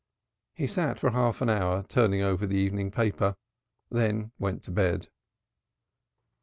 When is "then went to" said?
3.91-4.71